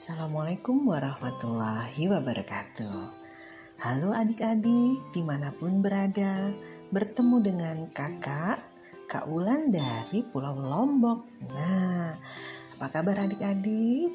Assalamualaikum 0.00 0.88
warahmatullahi 0.88 2.08
wabarakatuh. 2.08 3.00
Halo 3.84 4.16
adik-adik 4.16 5.12
di 5.12 5.20
mana 5.20 5.52
pun 5.52 5.84
berada, 5.84 6.56
bertemu 6.88 7.36
dengan 7.44 7.76
kakak, 7.92 8.64
Kak 9.04 9.28
Ulan 9.28 9.68
dari 9.68 10.24
Pulau 10.24 10.56
Lombok. 10.56 11.28
Nah, 11.52 12.16
apa 12.80 12.86
kabar 12.88 13.28
adik-adik? 13.28 14.08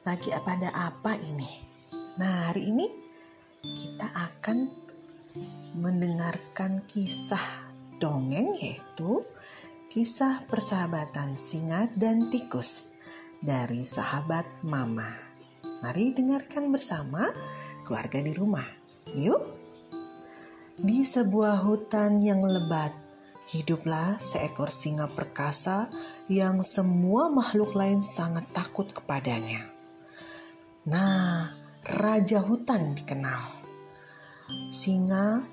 Lagi 0.00 0.32
pada 0.40 0.72
apa 0.72 1.20
ini? 1.20 1.52
Nah, 2.16 2.48
hari 2.48 2.72
ini 2.72 2.88
kita 3.60 4.08
akan 4.08 4.64
mendengarkan 5.76 6.88
kisah 6.88 7.68
dongeng 8.00 8.56
yaitu 8.56 9.28
kisah 9.92 10.48
persahabatan 10.48 11.36
singa 11.36 11.84
dan 11.92 12.32
tikus 12.32 12.96
dari 13.38 13.86
sahabat 13.86 14.66
mama. 14.66 15.27
Mari 15.78 16.10
dengarkan 16.10 16.74
bersama 16.74 17.30
keluarga 17.86 18.18
di 18.18 18.34
rumah. 18.34 18.66
Yuk. 19.14 19.42
Di 20.78 21.02
sebuah 21.06 21.62
hutan 21.62 22.18
yang 22.22 22.42
lebat, 22.42 22.94
hiduplah 23.50 24.18
seekor 24.18 24.70
singa 24.74 25.10
perkasa 25.10 25.90
yang 26.26 26.66
semua 26.66 27.30
makhluk 27.30 27.74
lain 27.78 28.02
sangat 28.02 28.50
takut 28.50 28.90
kepadanya. 28.90 29.70
Nah, 30.86 31.54
raja 31.86 32.42
hutan 32.42 32.98
dikenal. 32.98 33.62
Singa 34.70 35.46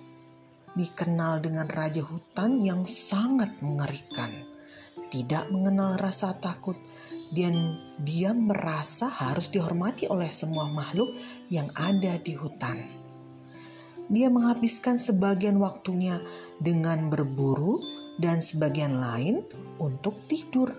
dikenal 0.76 1.39
dengan 1.39 1.70
raja 1.71 2.03
hutan 2.03 2.65
yang 2.65 2.84
sangat 2.89 3.62
mengerikan. 3.63 4.45
Tidak 5.09 5.53
mengenal 5.53 5.95
rasa 5.95 6.35
takut 6.35 6.76
dan 7.34 7.79
dia 7.97 8.35
merasa 8.35 9.09
harus 9.09 9.49
dihormati 9.49 10.05
oleh 10.05 10.29
semua 10.29 10.70
makhluk 10.70 11.15
yang 11.49 11.71
ada 11.73 12.20
di 12.21 12.37
hutan. 12.37 12.85
Dia 14.05 14.29
menghabiskan 14.29 15.01
sebagian 15.01 15.57
waktunya 15.57 16.21
dengan 16.62 17.09
berburu 17.09 17.82
dan 18.21 18.37
sebagian 18.37 19.01
lain 19.01 19.41
untuk 19.82 20.29
tidur. 20.29 20.70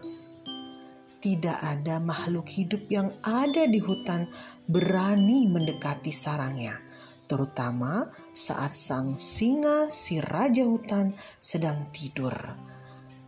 Tidak 1.19 1.59
ada 1.59 1.99
makhluk 1.99 2.47
hidup 2.47 2.87
yang 2.87 3.11
ada 3.27 3.67
di 3.67 3.83
hutan 3.83 4.31
berani 4.71 5.51
mendekati 5.51 6.15
sarangnya, 6.15 6.79
terutama 7.27 8.15
saat 8.31 8.79
sang 8.79 9.19
singa 9.19 9.91
si 9.91 10.23
raja 10.23 10.63
hutan 10.63 11.19
sedang 11.43 11.91
tidur. 11.91 12.31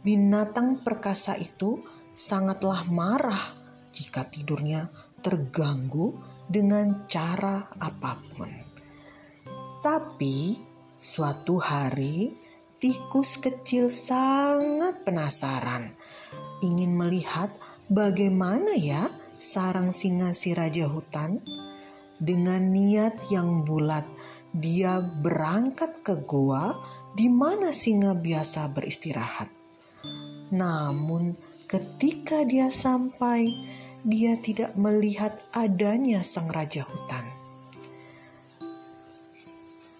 Binatang 0.06 0.86
perkasa 0.86 1.34
itu 1.42 1.82
sangatlah 2.18 2.82
marah 2.90 3.54
jika 3.94 4.26
tidurnya 4.26 4.90
terganggu 5.22 6.18
dengan 6.50 7.06
cara 7.06 7.70
apa 7.78 8.18
pun. 8.34 8.50
Tapi 9.78 10.58
suatu 10.98 11.62
hari 11.62 12.34
tikus 12.82 13.38
kecil 13.38 13.86
sangat 13.86 15.06
penasaran 15.06 15.94
ingin 16.58 16.98
melihat 16.98 17.54
bagaimana 17.86 18.74
ya 18.74 19.06
sarang 19.38 19.94
singa 19.94 20.34
si 20.34 20.52
raja 20.58 20.90
hutan. 20.90 21.38
Dengan 22.18 22.74
niat 22.74 23.30
yang 23.30 23.62
bulat, 23.62 24.02
dia 24.50 24.98
berangkat 24.98 26.02
ke 26.02 26.26
goa 26.26 26.74
di 27.14 27.30
mana 27.30 27.70
singa 27.70 28.18
biasa 28.18 28.74
beristirahat. 28.74 29.46
Namun, 30.50 31.30
Ketika 31.68 32.48
dia 32.48 32.72
sampai, 32.72 33.52
dia 34.08 34.40
tidak 34.40 34.72
melihat 34.80 35.28
adanya 35.52 36.24
sang 36.24 36.48
raja 36.48 36.80
hutan. 36.80 37.24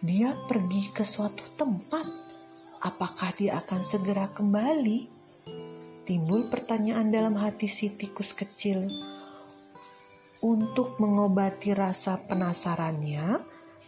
Dia 0.08 0.32
pergi 0.48 0.82
ke 0.96 1.04
suatu 1.04 1.44
tempat. 1.60 2.06
Apakah 2.88 3.30
dia 3.36 3.52
akan 3.52 3.80
segera 3.84 4.24
kembali? 4.24 4.98
Timbul 6.08 6.40
pertanyaan 6.48 7.12
dalam 7.12 7.36
hati 7.36 7.68
si 7.68 7.92
tikus 8.00 8.32
kecil. 8.32 8.80
Untuk 10.48 10.88
mengobati 11.04 11.76
rasa 11.76 12.16
penasarannya, 12.32 13.36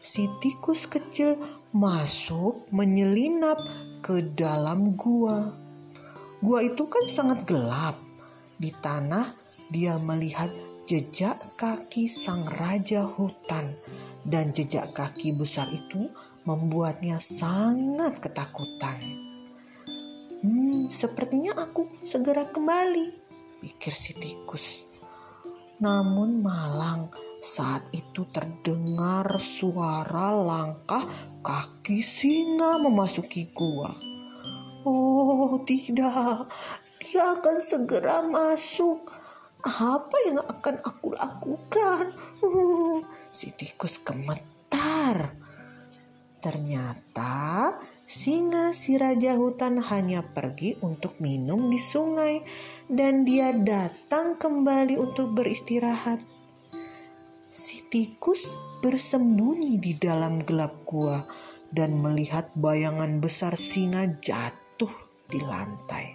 si 0.05 0.29
tikus 0.45 0.85
kecil 0.85 1.33
masuk 1.73 2.53
menyelinap 2.77 3.57
ke 4.05 4.21
dalam 4.37 4.93
gua. 5.01 5.60
Gua 6.41 6.65
itu 6.65 6.89
kan 6.89 7.05
sangat 7.05 7.45
gelap. 7.45 7.93
Di 8.61 8.73
tanah 8.81 9.25
dia 9.77 9.93
melihat 10.09 10.49
jejak 10.89 11.37
kaki 11.61 12.09
sang 12.09 12.41
raja 12.57 13.05
hutan 13.05 13.65
dan 14.33 14.49
jejak 14.51 14.89
kaki 14.97 15.37
besar 15.37 15.69
itu 15.69 16.01
membuatnya 16.49 17.21
sangat 17.21 18.25
ketakutan. 18.25 18.97
Hmm, 20.41 20.89
sepertinya 20.89 21.53
aku 21.61 22.01
segera 22.01 22.49
kembali, 22.49 23.13
pikir 23.61 23.93
si 23.93 24.17
tikus. 24.17 24.89
Namun 25.85 26.41
malang 26.41 27.13
saat 27.45 27.85
itu 27.93 28.25
terdengar 28.33 29.29
suara 29.37 30.33
langkah 30.33 31.05
kaki 31.45 32.01
singa 32.01 32.81
memasuki 32.81 33.53
gua. 33.53 34.10
Oh 35.21 35.61
tidak, 35.69 36.49
dia 36.97 37.37
akan 37.37 37.61
segera 37.61 38.25
masuk. 38.25 39.05
Apa 39.61 40.17
yang 40.25 40.41
akan 40.41 40.81
aku 40.81 41.13
lakukan? 41.13 42.09
Uh, 42.41 43.05
si 43.29 43.53
tikus 43.53 44.01
gemetar. 44.01 45.37
Ternyata 46.41 47.77
singa 48.09 48.73
si 48.73 48.97
raja 48.97 49.37
hutan 49.37 49.77
hanya 49.93 50.25
pergi 50.25 50.81
untuk 50.81 51.21
minum 51.21 51.69
di 51.69 51.77
sungai 51.77 52.41
dan 52.89 53.29
dia 53.29 53.53
datang 53.53 54.41
kembali 54.41 54.97
untuk 54.97 55.37
beristirahat. 55.37 56.25
Si 57.53 57.85
tikus 57.93 58.57
bersembunyi 58.81 59.77
di 59.77 59.93
dalam 60.01 60.41
gelap 60.41 60.81
gua 60.89 61.29
dan 61.69 62.01
melihat 62.01 62.49
bayangan 62.57 63.21
besar 63.21 63.53
singa 63.61 64.09
jatuh 64.25 64.70
di 65.31 65.41
lantai. 65.41 66.13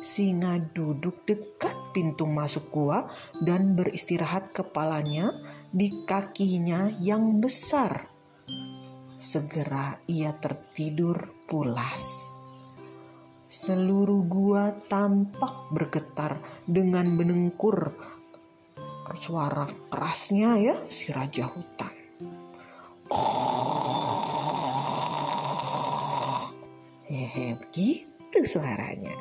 Singa 0.00 0.56
duduk 0.56 1.28
dekat 1.28 1.76
pintu 1.92 2.24
masuk 2.24 2.72
gua 2.72 3.04
dan 3.44 3.76
beristirahat 3.76 4.48
kepalanya 4.54 5.28
di 5.68 6.08
kakinya 6.08 6.88
yang 7.00 7.36
besar. 7.40 8.08
Segera 9.20 10.00
ia 10.08 10.32
tertidur 10.40 11.28
pulas. 11.44 12.32
Seluruh 13.44 14.24
gua 14.24 14.72
tampak 14.88 15.68
bergetar 15.74 16.40
dengan 16.64 17.12
menengkur 17.12 17.92
suara 19.18 19.66
kerasnya 19.90 20.56
ya 20.56 20.76
si 20.86 21.10
raja 21.10 21.50
hutan. 21.50 21.94
Hehe, 27.10 27.58
begitu 27.58 28.09
itu 28.30 28.46
suaranya. 28.46 29.12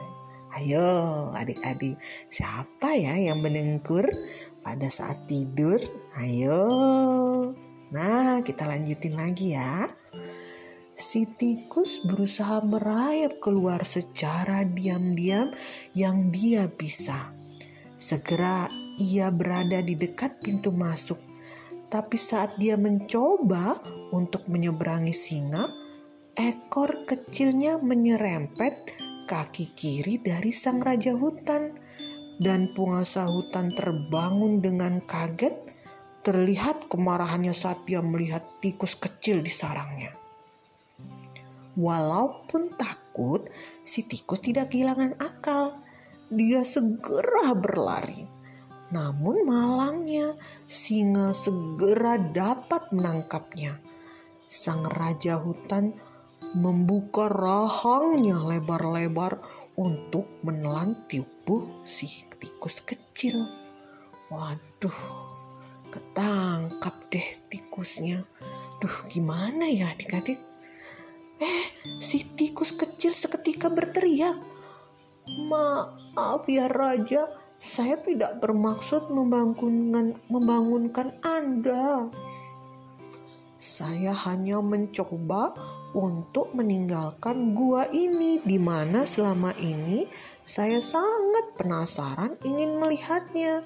Ayo 0.54 1.30
adik-adik, 1.34 1.98
siapa 2.30 2.94
ya 2.94 3.18
yang 3.18 3.42
menengkur 3.42 4.06
pada 4.62 4.90
saat 4.90 5.26
tidur? 5.26 5.78
Ayo. 6.18 6.62
Nah, 7.90 8.42
kita 8.46 8.70
lanjutin 8.70 9.18
lagi 9.18 9.58
ya. 9.58 9.90
Si 10.94 11.26
tikus 11.26 12.06
berusaha 12.06 12.62
merayap 12.62 13.42
keluar 13.42 13.82
secara 13.82 14.62
diam-diam 14.62 15.50
yang 15.98 16.30
dia 16.30 16.70
bisa. 16.70 17.34
Segera 17.98 18.70
ia 19.02 19.34
berada 19.34 19.82
di 19.82 19.98
dekat 19.98 20.38
pintu 20.44 20.70
masuk. 20.70 21.18
Tapi 21.90 22.18
saat 22.18 22.58
dia 22.62 22.78
mencoba 22.78 23.82
untuk 24.14 24.46
menyeberangi 24.46 25.16
singa, 25.16 25.66
ekor 26.38 27.10
kecilnya 27.10 27.82
menyerempet 27.82 29.09
kaki 29.30 29.78
kiri 29.78 30.18
dari 30.18 30.50
sang 30.50 30.82
raja 30.82 31.14
hutan 31.14 31.78
dan 32.42 32.74
penguasa 32.74 33.30
hutan 33.30 33.70
terbangun 33.78 34.58
dengan 34.58 35.06
kaget 35.06 35.54
terlihat 36.26 36.90
kemarahannya 36.90 37.54
saat 37.54 37.86
dia 37.86 38.02
melihat 38.02 38.42
tikus 38.58 38.98
kecil 38.98 39.46
di 39.46 39.54
sarangnya. 39.54 40.18
Walaupun 41.78 42.76
takut, 42.76 43.46
si 43.86 44.04
tikus 44.04 44.42
tidak 44.42 44.74
kehilangan 44.74 45.16
akal. 45.22 45.78
Dia 46.28 46.66
segera 46.66 47.56
berlari. 47.56 48.28
Namun 48.90 49.46
malangnya, 49.46 50.34
singa 50.66 51.32
segera 51.32 52.20
dapat 52.20 52.90
menangkapnya. 52.92 53.80
Sang 54.50 54.86
raja 54.86 55.38
hutan 55.38 55.94
membuka 56.56 57.30
rahangnya 57.30 58.42
lebar-lebar 58.42 59.42
untuk 59.78 60.30
menelan 60.42 60.96
tubuh 61.10 61.84
si 61.86 62.08
tikus 62.40 62.82
kecil. 62.82 63.46
Waduh, 64.30 65.30
Ketangkap 65.90 67.10
deh 67.10 67.28
tikusnya. 67.50 68.22
Duh 68.78 68.96
gimana 69.10 69.66
ya 69.66 69.90
adik-adik? 69.90 70.38
Eh 71.42 71.66
si 71.98 72.22
tikus 72.38 72.78
kecil 72.78 73.10
seketika 73.10 73.74
berteriak. 73.74 74.38
Maaf 75.50 76.46
ya 76.46 76.70
Raja, 76.70 77.26
saya 77.58 77.98
tidak 78.06 78.38
bermaksud 78.38 79.10
membangunkan, 79.10 80.22
membangunkan 80.30 81.18
Anda. 81.26 82.14
Saya 83.58 84.14
hanya 84.14 84.62
mencoba 84.62 85.58
untuk 85.96 86.54
meninggalkan 86.54 87.58
gua 87.58 87.90
ini 87.90 88.42
di 88.46 88.62
mana 88.62 89.06
selama 89.06 89.54
ini 89.58 90.06
saya 90.46 90.82
sangat 90.82 91.58
penasaran 91.58 92.38
ingin 92.46 92.78
melihatnya. 92.78 93.66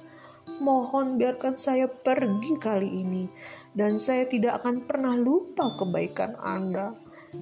Mohon 0.60 1.16
biarkan 1.20 1.56
saya 1.56 1.88
pergi 1.88 2.56
kali 2.60 2.90
ini 3.04 3.28
dan 3.74 3.98
saya 3.98 4.28
tidak 4.30 4.64
akan 4.64 4.86
pernah 4.86 5.16
lupa 5.16 5.74
kebaikan 5.80 6.36
Anda. 6.40 6.94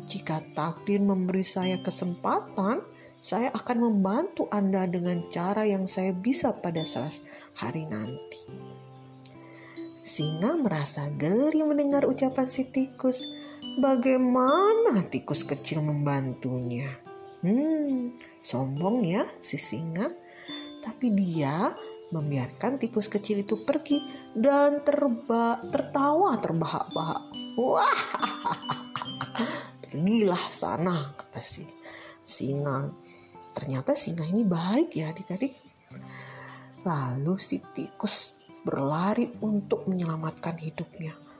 Jika 0.07 0.39
takdir 0.56 1.04
memberi 1.04 1.44
saya 1.44 1.75
kesempatan, 1.84 2.80
saya 3.22 3.54
akan 3.54 3.77
membantu 3.77 4.50
Anda 4.50 4.88
dengan 4.89 5.27
cara 5.30 5.68
yang 5.68 5.86
saya 5.86 6.10
bisa 6.16 6.57
pada 6.57 6.81
saat 6.81 7.22
hari 7.54 7.86
nanti. 7.86 8.72
Singa 10.01 10.57
merasa 10.57 11.06
geli 11.22 11.62
mendengar 11.62 12.10
ucapan 12.10 12.50
si 12.50 12.66
tikus. 12.74 13.30
Bagaimana 13.80 15.08
tikus 15.08 15.48
kecil 15.48 15.80
membantunya? 15.80 16.92
Hmm, 17.40 18.12
sombong 18.44 19.00
ya 19.08 19.24
si 19.40 19.56
singa. 19.56 20.12
Tapi 20.84 21.08
dia 21.16 21.72
membiarkan 22.12 22.76
tikus 22.76 23.08
kecil 23.08 23.48
itu 23.48 23.64
pergi 23.64 24.04
dan 24.36 24.84
terba 24.84 25.56
tertawa 25.72 26.36
terbahak-bahak. 26.36 27.24
Wah, 27.56 28.02
pergilah 29.88 30.44
sana 30.52 31.16
kata 31.16 31.40
si 31.40 31.64
singa. 32.28 32.92
Ternyata 33.56 33.96
singa 33.96 34.28
ini 34.28 34.44
baik 34.44 35.00
ya 35.00 35.16
adik-adik. 35.16 35.56
Lalu 36.84 37.40
si 37.40 37.64
tikus 37.72 38.36
berlari 38.68 39.32
untuk 39.40 39.88
menyelamatkan 39.88 40.60
hidupnya. 40.60 41.31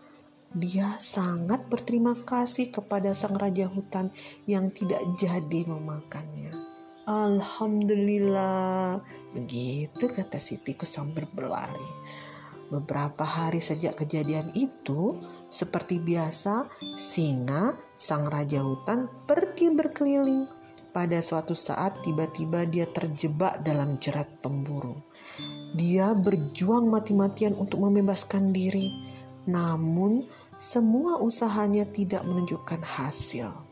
Dia 0.51 1.00
sangat 1.00 1.71
berterima 1.71 2.12
kasih 2.27 2.75
kepada 2.75 3.15
sang 3.15 3.39
raja 3.39 3.71
hutan 3.71 4.12
yang 4.44 4.68
tidak 4.75 5.00
jadi 5.15 5.63
memakannya. 5.63 6.51
Alhamdulillah, 7.07 9.00
begitu 9.31 10.12
kata 10.12 10.44
si 10.44 10.59
tikus 10.59 11.00
sambil 11.00 11.24
berlari. 11.31 11.88
Beberapa 12.68 13.24
hari 13.24 13.63
sejak 13.63 14.00
kejadian 14.00 14.51
itu, 14.51 15.24
seperti 15.48 16.03
biasa, 16.03 16.68
singa, 17.00 17.75
sang 17.95 18.27
raja 18.27 18.59
hutan, 18.59 19.07
pergi 19.27 19.71
berkeliling. 19.71 20.47
Pada 20.92 21.24
suatu 21.24 21.56
saat, 21.56 22.04
tiba-tiba 22.04 22.68
dia 22.68 22.88
terjebak 22.92 23.63
dalam 23.63 24.00
jerat 24.04 24.27
pemburu. 24.44 25.00
Dia 25.80 26.12
berjuang 26.12 26.92
mati-matian 26.92 27.56
untuk 27.56 27.83
membebaskan 27.88 28.51
diri, 28.51 29.10
namun 29.49 30.29
semua 30.57 31.17
usahanya 31.17 31.89
tidak 31.89 32.21
menunjukkan 32.25 32.81
hasil 32.85 33.71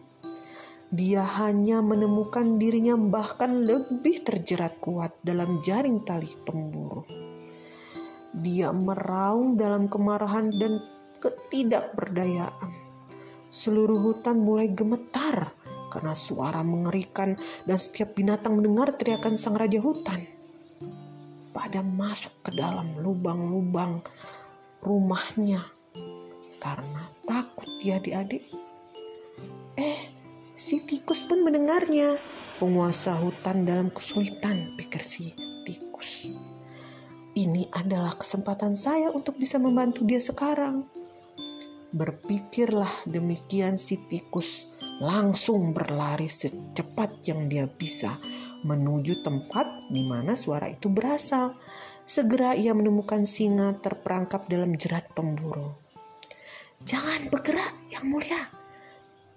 dia 0.90 1.22
hanya 1.22 1.86
menemukan 1.86 2.58
dirinya 2.58 2.98
bahkan 2.98 3.62
lebih 3.62 4.26
terjerat 4.26 4.82
kuat 4.82 5.14
dalam 5.22 5.62
jaring 5.62 6.02
tali 6.02 6.34
pemburu. 6.42 7.06
Dia 8.34 8.74
meraung 8.74 9.54
dalam 9.54 9.86
kemarahan 9.86 10.50
dan 10.50 10.82
ketidakberdayaan. 11.22 12.74
Seluruh 13.54 14.02
hutan 14.02 14.42
mulai 14.42 14.74
gemetar 14.74 15.54
karena 15.94 16.18
suara 16.18 16.66
mengerikan 16.66 17.38
dan 17.70 17.78
setiap 17.78 18.18
binatang 18.18 18.58
mendengar 18.58 18.90
teriakan 18.98 19.38
sang 19.38 19.62
raja 19.62 19.78
hutan. 19.78 20.26
Pada 21.54 21.86
masuk 21.86 22.34
ke 22.42 22.58
dalam 22.58 22.98
lubang-lubang 22.98 24.02
rumahnya 24.84 25.64
karena 26.60 27.02
takut 27.28 27.70
dia 27.80 27.98
adik-adik. 27.98 28.44
Eh, 29.80 30.20
Si 30.60 30.84
tikus 30.84 31.24
pun 31.24 31.48
mendengarnya. 31.48 32.20
Penguasa 32.60 33.16
hutan 33.16 33.64
dalam 33.64 33.88
kesulitan, 33.96 34.76
pikir 34.76 35.00
si 35.00 35.32
tikus. 35.64 36.28
Ini 37.32 37.72
adalah 37.72 38.12
kesempatan 38.20 38.76
saya 38.76 39.08
untuk 39.08 39.40
bisa 39.40 39.56
membantu 39.56 40.04
dia 40.04 40.20
sekarang. 40.20 40.84
Berpikirlah 41.96 43.08
demikian 43.08 43.80
si 43.80 44.04
tikus 44.12 44.68
langsung 45.00 45.72
berlari 45.72 46.28
secepat 46.28 47.24
yang 47.24 47.48
dia 47.48 47.64
bisa 47.64 48.20
menuju 48.64 49.24
tempat 49.24 49.88
di 49.88 50.04
mana 50.04 50.36
suara 50.36 50.68
itu 50.68 50.92
berasal. 50.92 51.56
Segera 52.04 52.58
ia 52.58 52.74
menemukan 52.74 53.22
singa 53.24 53.78
terperangkap 53.78 54.50
dalam 54.50 54.74
jerat 54.74 55.08
pemburu. 55.14 55.78
Jangan 56.84 57.28
bergerak, 57.30 57.76
Yang 57.92 58.06
Mulia, 58.08 58.42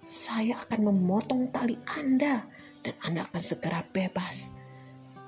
saya 0.07 0.57
akan 0.63 0.93
memotong 0.93 1.51
tali 1.53 1.75
Anda 1.99 2.47
dan 2.81 2.95
Anda 3.03 3.27
akan 3.27 3.41
segera 3.43 3.83
bebas. 3.83 4.57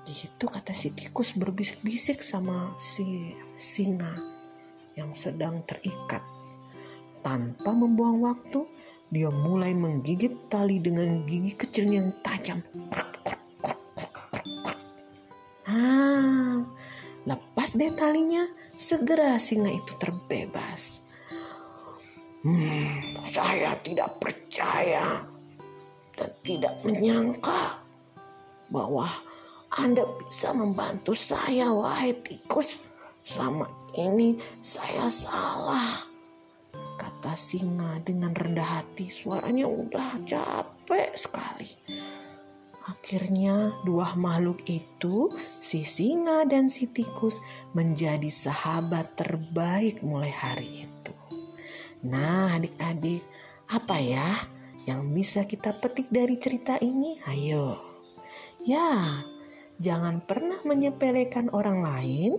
Gitu 0.05 0.45
kata 0.45 0.71
si 0.71 0.93
tikus 0.93 1.33
berbisik-bisik 1.33 2.21
sama 2.21 2.77
si 2.77 3.33
singa 3.57 4.13
yang 4.93 5.11
sedang 5.11 5.65
terikat. 5.65 6.21
Tanpa 7.25 7.73
membuang 7.73 8.21
waktu, 8.21 8.61
dia 9.09 9.33
mulai 9.33 9.73
menggigit 9.73 10.49
tali 10.49 10.77
dengan 10.77 11.25
gigi 11.25 11.57
kecil 11.57 11.89
yang 11.89 12.13
tajam. 12.21 12.61
Ah, 15.75 16.63
lepas 17.27 17.75
deh 17.75 17.91
talinya, 17.91 18.47
segera 18.79 19.35
singa 19.35 19.67
itu 19.75 19.91
terbebas. 19.99 21.03
Hmm, 22.47 23.11
saya 23.27 23.75
tidak 23.83 24.23
percaya 24.23 25.19
dan 26.15 26.31
tidak 26.47 26.79
menyangka 26.87 27.83
bahwa 28.71 29.09
Anda 29.75 30.07
bisa 30.23 30.55
membantu 30.55 31.11
saya, 31.11 31.75
wahai 31.75 32.15
tikus. 32.23 32.79
Selama 33.19 33.67
ini 33.99 34.39
saya 34.63 35.11
salah. 35.11 36.07
Kata 36.95 37.35
singa 37.35 37.99
dengan 37.99 38.31
rendah 38.31 38.79
hati, 38.79 39.11
suaranya 39.11 39.67
udah 39.67 40.23
capek 40.23 41.11
sekali. 41.19 41.67
Akhirnya 42.85 43.73
dua 43.81 44.13
makhluk 44.13 44.61
itu, 44.69 45.33
si 45.57 45.81
singa 45.81 46.45
dan 46.45 46.69
si 46.69 46.85
tikus 46.85 47.41
menjadi 47.73 48.29
sahabat 48.29 49.17
terbaik 49.17 50.05
mulai 50.05 50.29
hari 50.29 50.85
itu. 50.85 51.13
Nah, 52.05 52.53
adik-adik, 52.53 53.25
apa 53.73 53.97
ya 53.97 54.29
yang 54.85 55.09
bisa 55.09 55.49
kita 55.49 55.73
petik 55.81 56.13
dari 56.13 56.37
cerita 56.37 56.77
ini? 56.77 57.17
Ayo. 57.25 57.81
Ya, 58.61 59.25
jangan 59.81 60.21
pernah 60.21 60.61
menyepelekan 60.61 61.49
orang 61.49 61.81
lain 61.81 62.37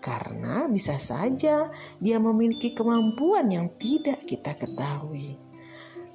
karena 0.00 0.72
bisa 0.72 0.96
saja 0.96 1.68
dia 2.00 2.16
memiliki 2.16 2.72
kemampuan 2.72 3.52
yang 3.52 3.68
tidak 3.76 4.24
kita 4.24 4.56
ketahui. 4.56 5.36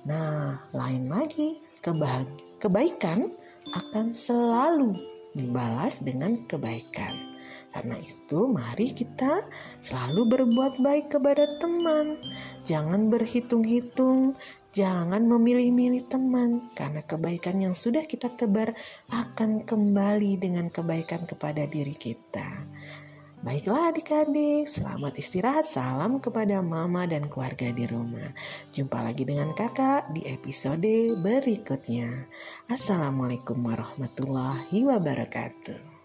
Nah, 0.09 0.65
lain 0.73 1.13
lagi, 1.13 1.61
kebaikan 2.57 3.21
akan 3.73 4.15
selalu 4.15 4.95
dibalas 5.35 6.01
dengan 6.01 6.45
kebaikan. 6.49 7.37
Karena 7.77 7.99
itu, 8.01 8.49
mari 8.49 8.89
kita 8.89 9.45
selalu 9.85 10.25
berbuat 10.33 10.81
baik 10.81 11.13
kepada 11.13 11.45
teman. 11.61 12.17
Jangan 12.65 13.13
berhitung-hitung, 13.13 14.33
jangan 14.73 15.21
memilih-milih 15.29 16.09
teman, 16.09 16.73
karena 16.73 17.05
kebaikan 17.05 17.61
yang 17.61 17.77
sudah 17.77 18.01
kita 18.09 18.33
tebar 18.33 18.73
akan 19.13 19.61
kembali 19.61 20.41
dengan 20.41 20.73
kebaikan 20.73 21.29
kepada 21.29 21.69
diri 21.69 21.93
kita. 21.93 22.65
Baiklah 23.37 23.93
adik-adik, 23.93 24.65
selamat 24.65 25.13
istirahat. 25.21 25.61
Salam 25.61 26.17
kepada 26.17 26.57
mama 26.65 27.05
dan 27.05 27.29
keluarga 27.29 27.69
di 27.69 27.85
rumah. 27.85 28.33
Jumpa 28.73 28.97
lagi 29.05 29.29
dengan 29.29 29.53
kakak 29.53 30.09
di 30.09 30.25
episode 30.25 31.13
berikutnya. 31.21 32.25
Assalamualaikum 32.65 33.61
warahmatullahi 33.61 34.81
wabarakatuh. 34.89 35.96